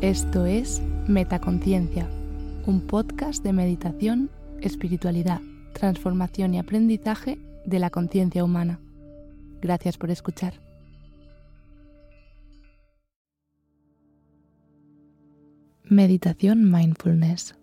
[0.00, 2.08] Esto es Metaconciencia,
[2.66, 4.30] un podcast de meditación,
[4.60, 5.40] espiritualidad,
[5.72, 7.36] transformación y aprendizaje
[7.66, 8.78] de la conciencia humana.
[9.60, 10.54] Gracias por escuchar.
[15.82, 17.56] Meditación Mindfulness.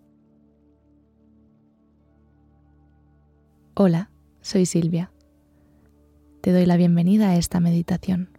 [3.76, 5.10] Hola, soy Silvia.
[6.42, 8.38] Te doy la bienvenida a esta meditación.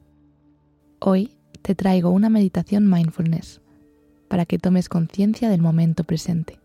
[0.98, 3.62] Hoy te traigo una meditación mindfulness
[4.29, 6.59] para que tomes conciencia del momento presente.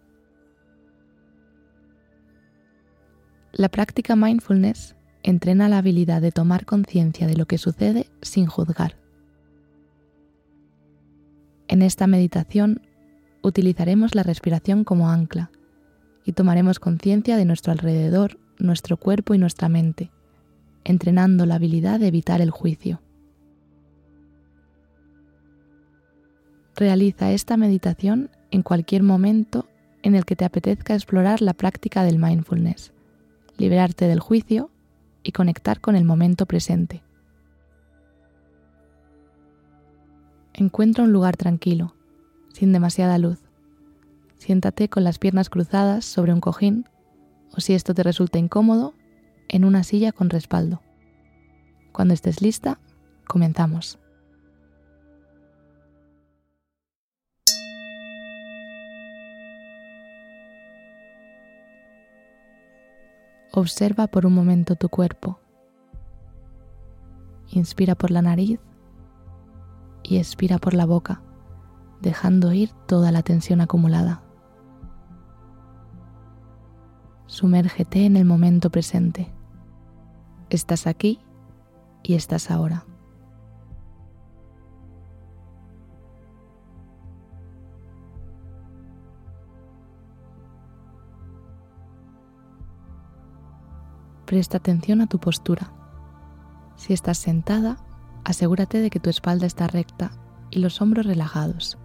[3.53, 8.97] La práctica mindfulness entrena la habilidad de tomar conciencia de lo que sucede sin juzgar.
[11.67, 12.81] En esta meditación
[13.41, 15.51] utilizaremos la respiración como ancla
[16.25, 20.11] y tomaremos conciencia de nuestro alrededor, nuestro cuerpo y nuestra mente,
[20.83, 23.01] entrenando la habilidad de evitar el juicio.
[26.75, 29.67] Realiza esta meditación en cualquier momento
[30.03, 32.93] en el que te apetezca explorar la práctica del mindfulness,
[33.57, 34.71] liberarte del juicio
[35.23, 37.03] y conectar con el momento presente.
[40.53, 41.95] Encuentra un lugar tranquilo,
[42.53, 43.39] sin demasiada luz.
[44.37, 46.85] Siéntate con las piernas cruzadas sobre un cojín
[47.55, 48.93] o si esto te resulta incómodo,
[49.47, 50.81] en una silla con respaldo.
[51.91, 52.79] Cuando estés lista,
[53.27, 53.99] comenzamos.
[63.61, 65.39] Observa por un momento tu cuerpo.
[67.51, 68.59] Inspira por la nariz
[70.01, 71.21] y expira por la boca,
[72.01, 74.23] dejando ir toda la tensión acumulada.
[77.27, 79.31] Sumérgete en el momento presente.
[80.49, 81.19] Estás aquí
[82.01, 82.87] y estás ahora.
[94.31, 95.73] Presta atención a tu postura.
[96.77, 97.75] Si estás sentada,
[98.23, 100.11] asegúrate de que tu espalda está recta
[100.51, 101.77] y los hombros relajados.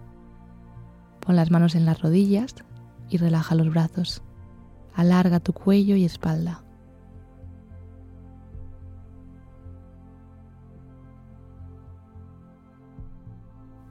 [1.19, 2.55] Pon las manos en las rodillas
[3.09, 4.23] y relaja los brazos.
[4.95, 6.63] Alarga tu cuello y espalda.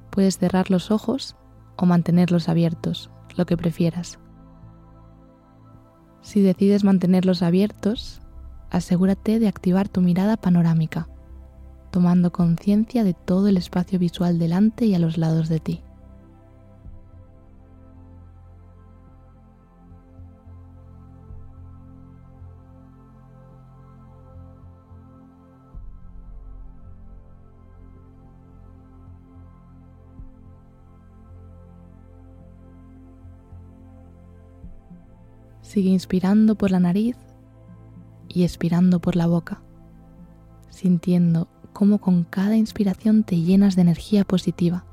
[0.09, 1.37] Puedes cerrar los ojos
[1.77, 4.19] o mantenerlos abiertos, lo que prefieras.
[6.23, 8.23] Si decides mantenerlos abiertos,
[8.71, 11.09] asegúrate de activar tu mirada panorámica,
[11.91, 15.83] tomando conciencia de todo el espacio visual delante y a los lados de ti.
[35.63, 37.17] Sigue inspirando por la nariz
[38.37, 39.63] y expirando por la boca,
[40.69, 44.85] sintiendo cómo con cada inspiración te llenas de energía positiva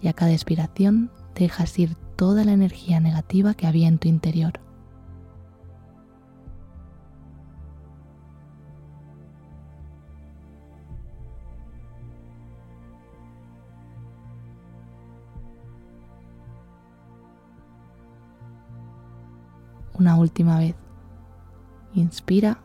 [0.00, 4.54] y a cada expiración dejas ir toda la energía negativa que había en tu interior.
[19.94, 20.81] Una última vez.
[21.94, 22.58] Inspira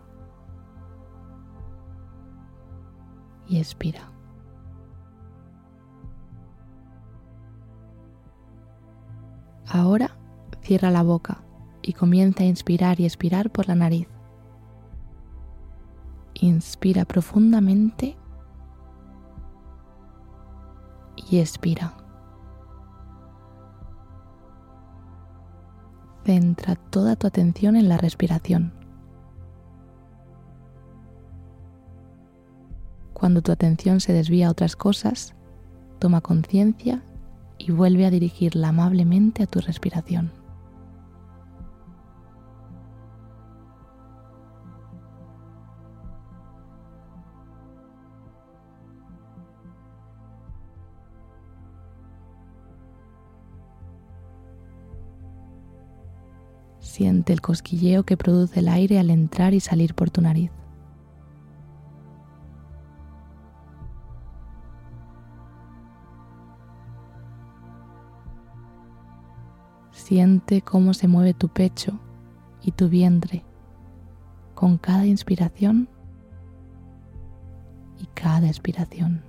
[3.47, 4.11] y expira.
[9.69, 10.17] Ahora
[10.61, 11.43] cierra la boca
[11.81, 14.07] y comienza a inspirar y expirar por la nariz.
[16.35, 18.17] Inspira profundamente
[21.29, 21.93] y expira.
[26.25, 28.76] Centra toda tu atención en la respiración.
[33.19, 35.33] Cuando tu atención se desvía a otras cosas,
[35.97, 37.01] toma conciencia
[37.57, 40.31] y vuelve a dirigirla amablemente a tu respiración.
[56.79, 60.51] Siente el cosquilleo que produce el aire al entrar y salir por tu nariz.
[70.07, 71.99] Siente cómo se mueve tu pecho
[72.61, 73.43] y tu vientre
[74.55, 75.89] con cada inspiración
[77.99, 79.21] y cada expiración.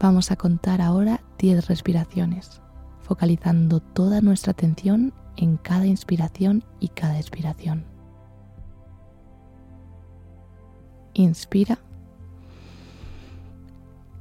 [0.00, 2.62] Vamos a contar ahora 10 respiraciones,
[3.02, 7.97] focalizando toda nuestra atención en cada inspiración y cada expiración.
[11.18, 11.76] Inspira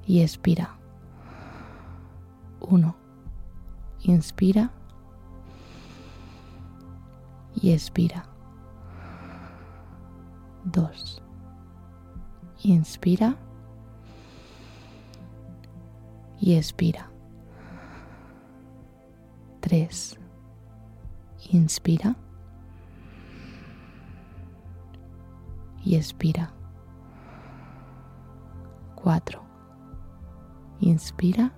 [0.08, 0.80] y expira.
[2.60, 2.96] 1.
[4.02, 4.72] Inspira
[7.54, 8.26] y expira.
[10.64, 11.22] 2.
[12.64, 13.36] Inspira
[16.40, 17.12] y expira.
[19.62, 20.18] 3.
[21.52, 22.16] Inspira
[25.86, 26.57] y expira.
[29.04, 29.42] 4.
[30.82, 31.52] Inspira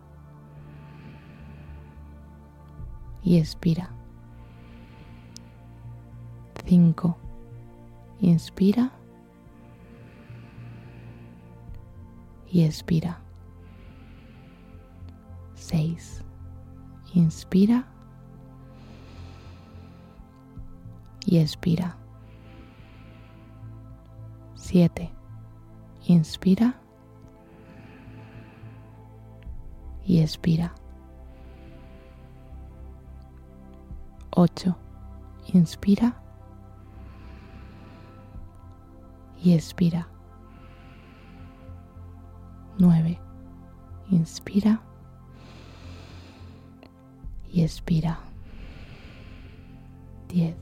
[3.24, 3.89] y expira.
[6.65, 7.18] 5.
[8.21, 8.91] Inspira
[12.51, 13.19] y expira.
[15.56, 16.24] 6.
[17.13, 17.88] Inspira
[21.25, 21.95] y expira.
[24.56, 25.09] 7.
[26.06, 26.75] Inspira
[30.10, 30.74] y expira.
[34.32, 34.76] 8.
[35.54, 36.20] Inspira
[39.40, 40.08] y expira.
[42.80, 43.20] 9.
[44.10, 44.82] Inspira
[47.52, 48.18] y expira.
[50.30, 50.56] 10.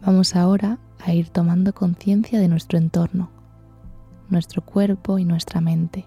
[0.00, 3.30] Vamos ahora a ir tomando conciencia de nuestro entorno,
[4.28, 6.06] nuestro cuerpo y nuestra mente.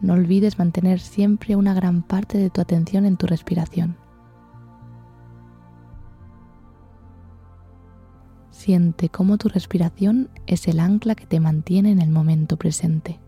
[0.00, 4.07] No olvides mantener siempre una gran parte de tu atención en tu respiración.
[8.68, 13.18] Siente cómo tu respiración es el ancla que te mantiene en el momento presente.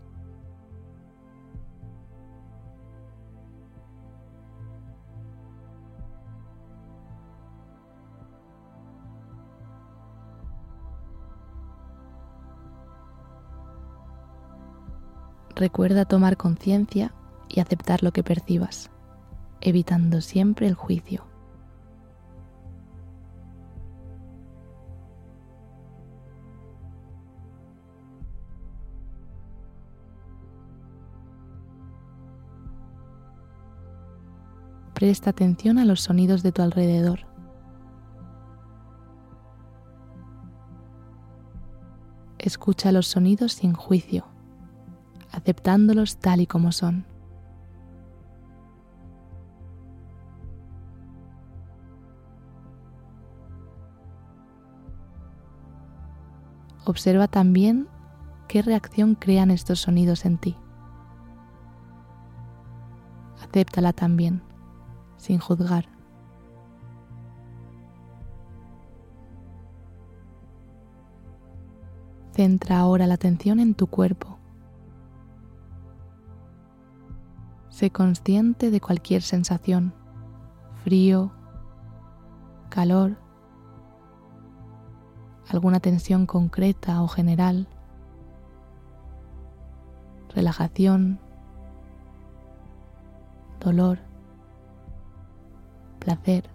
[15.55, 17.15] Recuerda tomar conciencia
[17.49, 18.91] y aceptar lo que percibas,
[19.59, 21.30] evitando siempre el juicio.
[35.01, 37.21] Presta atención a los sonidos de tu alrededor.
[42.37, 44.27] Escucha los sonidos sin juicio
[45.31, 47.07] aceptándolos tal y como son.
[56.85, 57.87] Observa también
[58.47, 60.55] qué reacción crean estos sonidos en ti.
[63.41, 64.43] Acéptala también,
[65.21, 65.85] sin juzgar.
[72.31, 74.39] Centra ahora la atención en tu cuerpo.
[77.69, 79.93] Sé consciente de cualquier sensación,
[80.83, 81.31] frío,
[82.69, 83.15] calor,
[85.49, 87.67] alguna tensión concreta o general,
[90.33, 91.19] relajación,
[93.59, 94.10] dolor,
[96.01, 96.49] placer.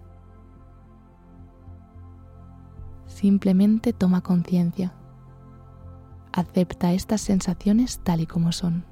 [3.07, 4.93] Simplemente toma conciencia.
[6.31, 8.85] Acepta estas sensaciones tal y como son.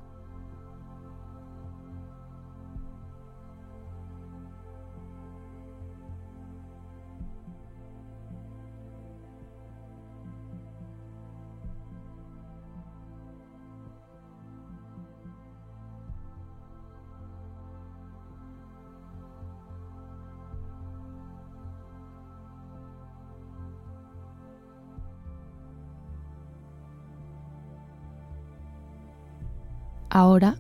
[30.15, 30.55] Ahora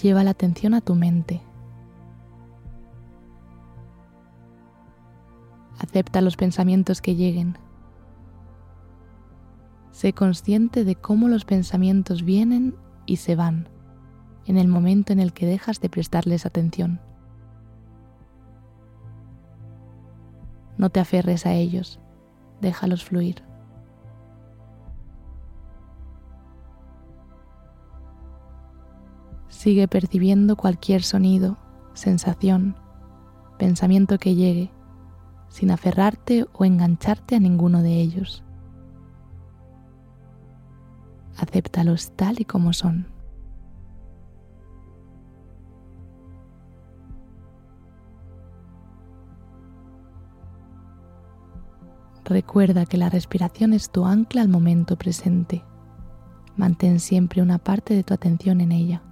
[0.00, 1.42] lleva la atención a tu mente.
[5.80, 7.58] Acepta los pensamientos que lleguen.
[9.90, 13.68] Sé consciente de cómo los pensamientos vienen y se van
[14.46, 17.00] en el momento en el que dejas de prestarles atención.
[20.78, 21.98] No te aferres a ellos,
[22.60, 23.42] déjalos fluir.
[29.48, 31.56] Sigue percibiendo cualquier sonido,
[31.94, 32.76] sensación,
[33.58, 34.70] pensamiento que llegue,
[35.48, 38.42] sin aferrarte o engancharte a ninguno de ellos.
[41.36, 43.14] Acéptalos tal y como son.
[52.24, 55.62] Recuerda que la respiración es tu ancla al momento presente.
[56.56, 59.02] Mantén siempre una parte de tu atención en ella.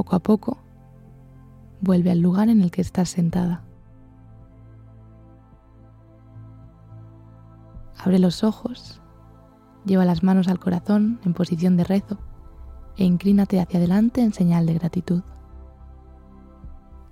[0.00, 0.56] Poco a poco,
[1.82, 3.64] vuelve al lugar en el que estás sentada.
[7.98, 9.02] Abre los ojos,
[9.84, 12.16] lleva las manos al corazón en posición de rezo
[12.96, 15.22] e inclínate hacia adelante en señal de gratitud.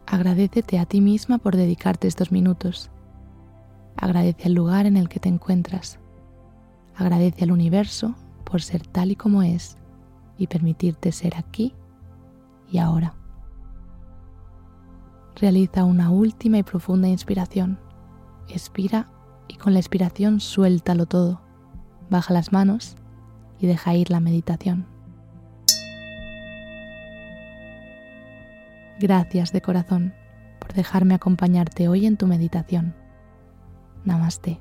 [0.07, 2.91] Agradecete a ti misma por dedicarte estos minutos.
[3.99, 5.99] Agradece al lugar en el que te encuentras.
[6.97, 8.15] Agradece al universo
[8.45, 9.77] por ser tal y como es
[10.39, 11.75] y permitirte ser aquí
[12.71, 13.15] y ahora.
[15.37, 17.79] Realiza una última y profunda inspiración.
[18.49, 19.11] Expira
[19.47, 21.41] y con la expiración suéltalo todo.
[22.11, 22.97] Baja las manos
[23.59, 24.87] y deja ir la meditación.
[29.01, 30.15] Gracias de corazón
[30.59, 32.97] por dejarme acompañarte hoy en tu meditación.
[34.05, 34.61] Namaste.